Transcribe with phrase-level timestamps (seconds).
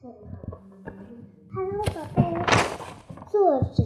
[0.00, 0.14] Hello，
[1.92, 2.22] 宝贝。
[3.32, 3.82] 作者：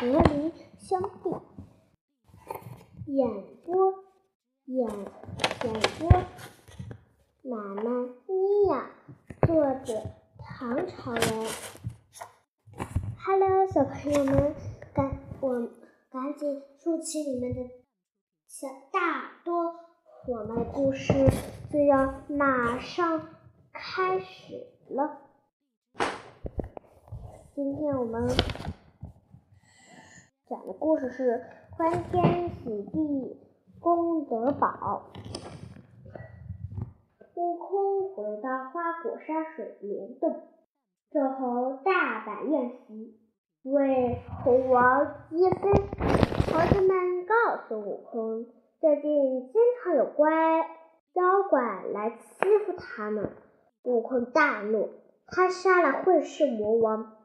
[0.00, 1.28] 格林兄弟。
[3.12, 3.28] 演
[3.62, 3.92] 播：
[4.64, 6.08] 演演播：
[7.42, 7.90] 妈妈
[8.26, 8.90] 妮呀。
[9.46, 10.02] 作者：
[10.38, 11.22] 唐朝人。
[13.18, 14.54] Hello，小朋友们，
[14.94, 15.68] 赶我
[16.10, 17.68] 赶紧竖起你们的
[18.46, 19.74] 小大耳朵，
[20.26, 21.12] 我们的故事
[21.70, 23.28] 就要马上
[23.74, 25.18] 开始了。
[27.54, 28.28] 今天我们
[30.48, 33.40] 讲的故事是欢天喜地
[33.80, 35.10] 功德宝。
[37.34, 40.42] 悟空回到花果山水帘洞，
[41.10, 43.18] 这猴大摆宴席，
[43.62, 45.72] 为猴王接风。
[46.50, 47.34] 猴子们告
[47.68, 48.46] 诉悟空，
[48.80, 50.30] 最近经常有怪
[51.12, 53.30] 妖怪来欺负他们。
[53.82, 54.90] 悟空大怒，
[55.26, 57.16] 他杀了混世魔王。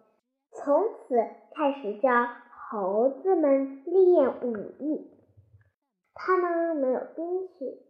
[0.52, 1.16] 从此
[1.56, 2.28] 开始教
[2.70, 5.10] 猴子们练武艺。
[6.14, 7.82] 他们没有兵器，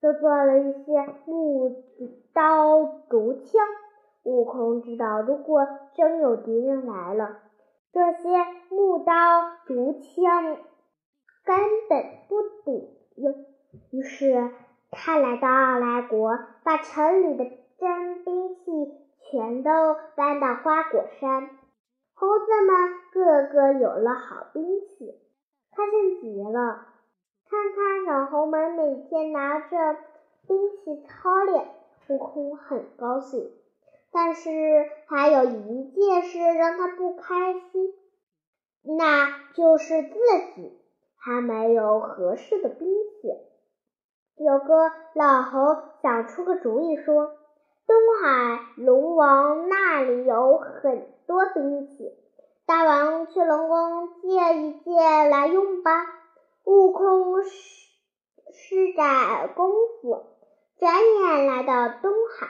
[0.00, 1.82] 就做了一些木
[2.32, 3.60] 刀、竹枪。
[4.22, 7.38] 悟空知道，如果真有敌人来了，
[7.92, 8.28] 这些
[8.68, 9.12] 木刀、
[9.66, 10.58] 竹枪
[11.44, 13.34] 根本不顶用。
[13.90, 14.50] 于是，
[14.92, 17.50] 他来到傲来国，把城里的
[17.82, 18.62] 将兵器
[19.28, 19.70] 全都
[20.14, 21.50] 搬到花果山。
[22.14, 25.18] 猴子们个个有了好兵器，
[25.74, 26.86] 开心极了。
[27.50, 29.96] 看看小猴们每天拿着
[30.46, 31.66] 兵器操练，
[32.06, 33.50] 悟空很高兴。
[34.12, 34.50] 但是
[35.08, 37.94] 还有一件事让他不开心，
[38.96, 40.14] 那就是自
[40.54, 40.78] 己
[41.16, 43.28] 还没有合适的兵器。
[44.36, 47.32] 有个老猴想出个主意，说
[48.84, 52.12] ：“龙王那里有很……”多兵器，
[52.66, 54.90] 大王去龙宫借一借
[55.30, 55.90] 来用吧。
[56.64, 57.50] 悟空施
[58.52, 59.70] 施展功
[60.02, 60.24] 夫，
[60.78, 62.48] 转眼来到东海。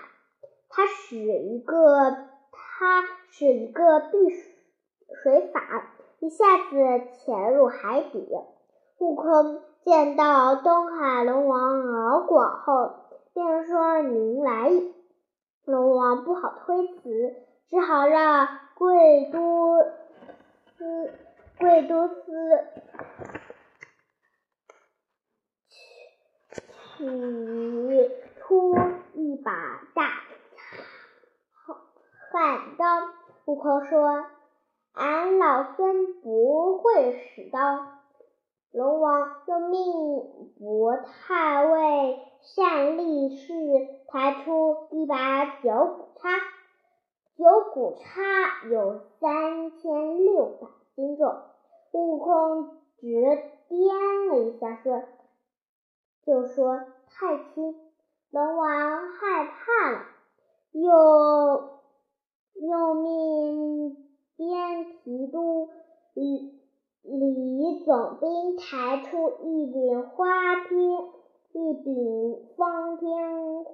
[0.69, 2.11] 他使一个
[2.51, 4.31] 他使一个避
[5.23, 6.75] 水法，一下子
[7.19, 8.27] 潜入海底。
[8.99, 12.91] 悟空见到东海龙王敖广后，
[13.33, 14.73] 便说：“您来。”
[15.65, 17.35] 龙王不好推辞，
[17.71, 18.63] 只好让。
[18.83, 19.77] 贵都
[20.77, 21.13] 司
[21.57, 22.15] 贵都司
[26.97, 28.75] 取出
[29.15, 29.53] 一把
[29.95, 30.11] 大
[32.33, 32.85] 砍刀。
[33.45, 34.27] 悟空说
[34.95, 37.59] ：“俺老孙不会使刀。”
[38.73, 39.93] 龙王又命
[40.59, 43.55] 伯太尉单力士
[44.09, 46.29] 抬出一把九股叉。
[47.37, 51.35] 九股叉有三千六百斤重，
[51.93, 53.07] 悟空只
[53.69, 55.03] 掂了一下，说
[56.27, 57.75] ：“就说太轻。”
[58.31, 60.07] 龙王害怕了，
[60.73, 60.91] 又
[62.55, 63.97] 又命
[64.37, 65.71] 边提督
[66.15, 66.61] 李
[67.03, 71.11] 李总兵抬出一柄花天
[71.53, 73.65] 一柄方天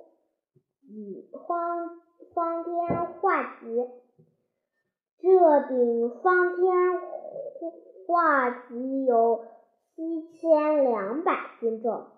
[0.89, 1.99] 雨方。
[2.35, 3.89] 方天画戟，
[5.19, 7.01] 这柄方天
[8.07, 9.45] 画戟有
[9.97, 11.91] 七千两百斤重。
[11.93, 12.11] 悟空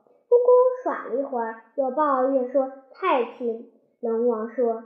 [0.83, 3.71] 耍了一会儿，又抱怨说太轻。
[4.01, 4.85] 龙王说：“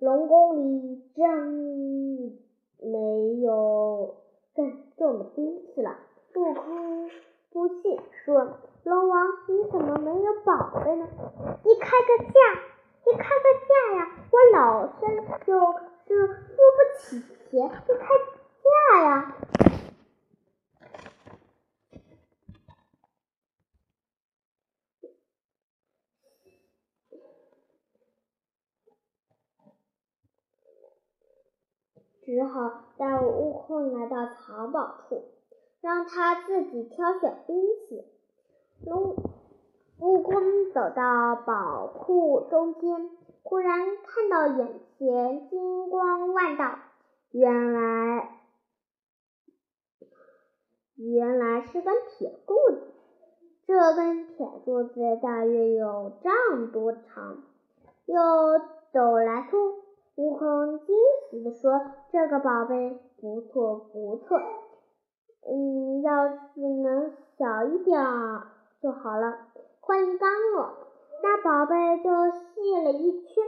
[0.00, 2.38] 龙宫里真
[2.80, 4.16] 没有
[4.54, 5.98] 更重的兵器了。”
[6.34, 7.10] 悟空
[7.50, 11.06] 不信，说：“龙王，你怎么没有宝贝呢？
[11.64, 12.62] 你开个价。”
[13.06, 13.24] 你开个
[13.66, 14.00] 价呀！
[14.30, 15.00] 我老孙
[15.46, 15.54] 就
[16.04, 18.04] 是付不起钱，你开
[18.60, 19.36] 价呀！
[32.20, 35.32] 只好带悟空来到藏宝处，
[35.80, 37.56] 让他自己挑选兵
[37.88, 38.17] 器。
[38.84, 39.16] 龙。
[40.00, 43.10] 悟空走到宝库中间，
[43.42, 46.78] 忽然看到眼前金光万道，
[47.32, 48.30] 原来
[50.94, 52.82] 原来是根铁柱子。
[53.66, 57.42] 这根铁柱子大约有丈多长，
[58.06, 58.16] 又
[58.92, 59.56] 走来粗。
[60.14, 60.96] 悟空惊
[61.30, 64.38] 喜地说：“这个宝贝不错不错，
[65.46, 68.00] 嗯，要是能小一点
[68.80, 69.38] 就好了。”
[69.80, 70.74] 话音刚落，
[71.22, 73.44] 那宝贝就细了一圈。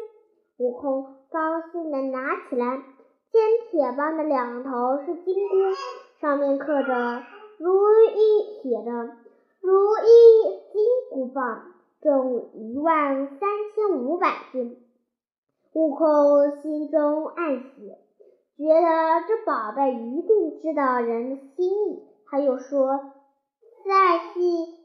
[0.59, 2.82] 悟空高兴地拿起来，
[3.31, 5.55] 见铁棒的两头是金箍，
[6.21, 7.23] 上面刻着
[7.59, 7.73] “如
[8.15, 8.91] 意”，写着
[9.61, 11.73] “如意金箍棒”，
[12.03, 14.79] 重一万三千五百斤。
[15.73, 17.94] 悟空心中暗喜，
[18.56, 22.03] 觉得这宝贝一定知道人的心意。
[22.26, 23.12] 他又说
[23.87, 24.80] ：“再细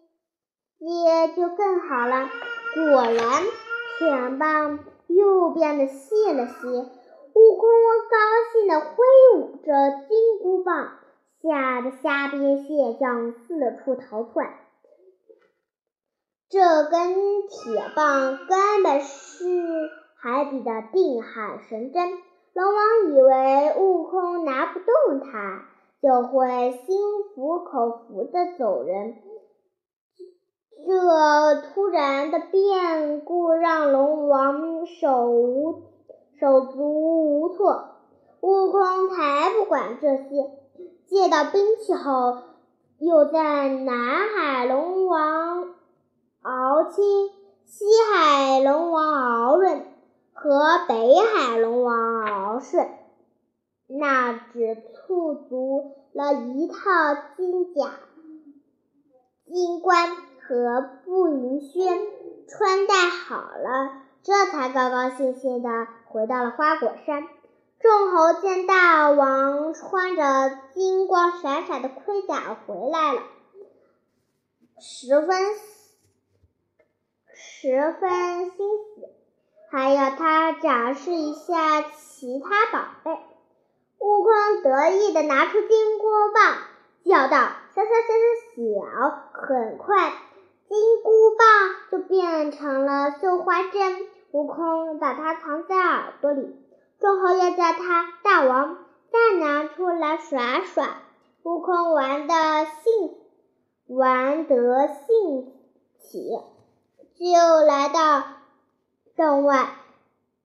[0.86, 2.30] 些就更好了。”
[2.76, 3.44] 果然，
[3.98, 6.68] 铁棒又变得细了些。
[6.68, 7.70] 悟空
[8.10, 8.18] 高
[8.54, 8.96] 兴地挥
[9.36, 9.74] 舞着
[10.08, 10.92] 金箍棒，
[11.42, 14.54] 吓得虾兵蟹将四处逃窜。
[16.50, 22.20] 这根铁棒根本是海底的定海神针。
[22.54, 25.66] 龙王以为悟空拿不动它。
[26.02, 26.98] 就会心
[27.34, 29.16] 服口服的走人。
[30.84, 35.84] 这突然的变故让龙王手无
[36.40, 37.92] 手足无措。
[38.42, 40.52] 悟空才不管这些，
[41.08, 42.44] 借到兵器后，
[43.00, 43.96] 又在南
[44.30, 45.74] 海龙王
[46.44, 47.30] 敖青、
[47.66, 49.86] 西海龙王敖润
[50.34, 52.88] 和北海龙王敖顺。
[53.88, 56.76] 那只凑足了一套
[57.36, 57.90] 金甲、
[59.52, 60.12] 金冠
[60.48, 62.00] 和步云轩，
[62.48, 65.70] 穿戴好了，这才高高兴兴的
[66.08, 67.28] 回到了花果山。
[67.80, 73.22] 众猴见大王穿着金光闪闪的盔甲回来了，
[74.80, 75.44] 十分
[77.34, 79.04] 十分欣喜，
[79.72, 83.20] 还要他展示一下其他宝贝。
[84.00, 86.58] 悟空得意的拿出金箍棒，
[87.04, 87.38] 叫道
[87.76, 90.14] ：“小小小小小！”很快，
[90.68, 94.08] 金箍棒就变成了绣花针。
[94.32, 96.56] 悟空把它藏在耳朵里。
[97.00, 98.78] 众猴要叫他大王，
[99.12, 100.98] 再拿出来耍耍。
[101.44, 103.16] 悟空玩的兴，
[103.88, 105.54] 玩得兴
[106.00, 106.40] 起，
[107.16, 108.24] 就来到
[109.16, 109.70] 洞外，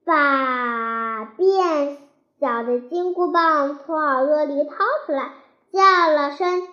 [0.05, 1.97] 把变。
[2.39, 4.75] 小的金箍棒从耳朵里掏
[5.05, 5.31] 出来，
[5.71, 6.67] 叫了声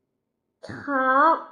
[0.62, 1.48] “长”，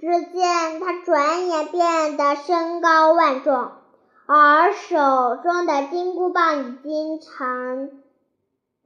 [0.00, 3.78] 只见他转眼变得身高万丈，
[4.26, 7.90] 而手中的金箍棒已经长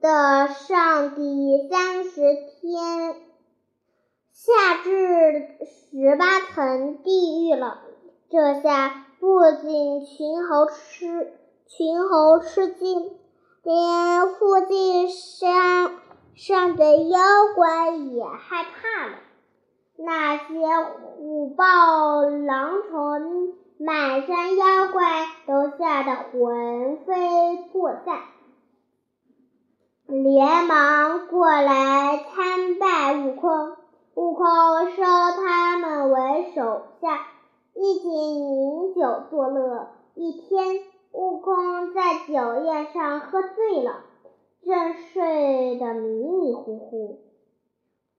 [0.00, 2.20] 的上抵三十
[2.60, 3.16] 天，
[4.32, 7.80] 下至十八层地狱了。
[8.30, 11.32] 这下不仅群猴吃
[11.66, 13.10] 群猴吃惊。
[13.64, 15.92] 连附近山
[16.34, 17.20] 上的妖
[17.54, 19.18] 怪也害怕了，
[20.04, 20.44] 那些
[21.16, 28.18] 虎豹狼虫、满山妖怪都吓得魂飞魄散，
[30.06, 33.76] 连忙过来参拜悟空。
[34.14, 34.44] 悟空
[34.96, 37.20] 收他们为手下，
[37.74, 40.80] 一起饮酒作乐一天。
[41.12, 44.00] 悟空在酒宴上喝醉了，
[44.64, 47.20] 正睡得迷迷糊糊，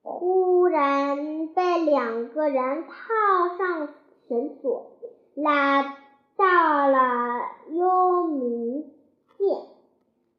[0.03, 1.12] 忽然
[1.53, 3.89] 被两个人套上
[4.27, 4.91] 绳索，
[5.35, 5.83] 拉
[6.35, 8.83] 到了幽冥
[9.38, 9.45] 界。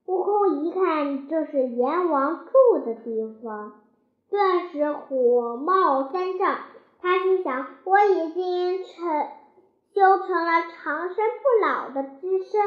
[0.06, 3.72] 悟空一看，这是阎王住的地方，
[4.31, 6.58] 顿时火冒三丈。
[7.00, 9.29] 他心想：我已经成。
[9.94, 12.60] 修成了长生不老的之身，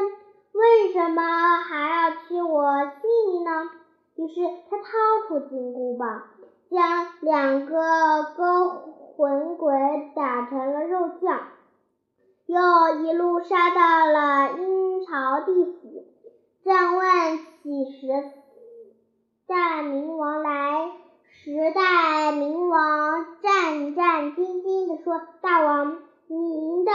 [0.54, 1.22] 为什么
[1.58, 3.70] 还要取我性命呢？
[4.16, 4.36] 于是
[4.70, 4.84] 他掏
[5.28, 6.24] 出金箍棒，
[6.70, 7.76] 将两个
[8.38, 8.70] 勾
[9.16, 9.74] 魂鬼
[10.16, 11.40] 打成了肉酱，
[12.46, 16.06] 又一路杀到了阴曹地府。
[16.64, 18.08] 正问起时
[19.48, 20.92] 代冥王来，
[21.30, 26.92] 时代冥王战战兢兢地说：“大王。”您的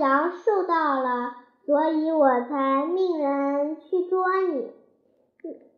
[0.00, 4.72] 羊受到了，所以我才命人去捉你。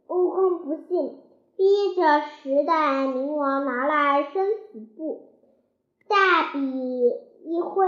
[0.07, 1.19] 悟空不信，
[1.59, 5.29] 逼着十代冥王拿来生死簿，
[6.09, 6.61] 大笔
[7.45, 7.85] 一挥，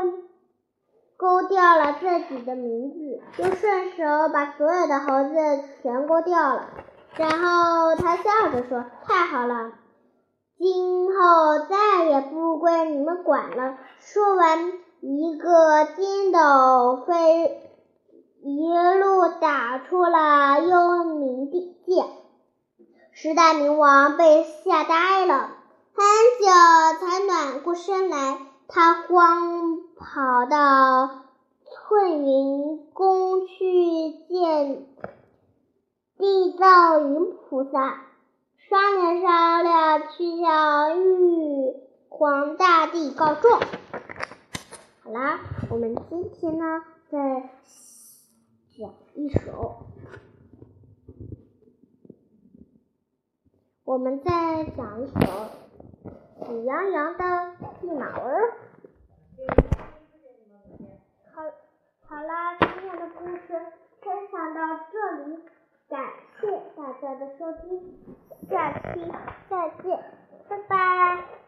[1.16, 5.34] 勾掉了自己的名字，又顺手把所有的猴子
[5.82, 6.68] 全勾掉了。
[7.16, 9.72] 然后他笑着说：“太好了，
[10.58, 14.72] 今后再也不归你们管了。”说完。
[15.02, 17.72] 一个筋斗飞，
[18.42, 22.04] 一路打出了幽冥地界。
[23.22, 25.50] 十大冥王被吓呆了，
[25.92, 26.06] 很
[26.40, 26.46] 久
[26.98, 28.38] 才暖过身来。
[28.66, 31.24] 他慌跑到
[31.66, 34.86] 翠云宫去见
[36.16, 38.04] 地藏云菩萨，
[38.70, 41.74] 商量商量去向玉
[42.08, 43.60] 皇大帝告状。
[45.04, 46.64] 好啦，我们今天呢，
[47.10, 47.50] 再
[48.78, 49.76] 讲一首。
[53.90, 54.30] 我们再
[54.76, 55.18] 讲一首
[56.46, 57.24] 《喜羊羊的
[57.82, 58.24] 密码文》。
[61.34, 61.42] 好，
[62.06, 63.48] 好啦，今天的故事
[64.00, 64.60] 分享到
[64.92, 65.42] 这里，
[65.88, 66.00] 感
[66.40, 67.82] 谢大家的收听，
[68.48, 69.12] 下期
[69.48, 69.98] 再见，
[70.48, 71.39] 拜拜。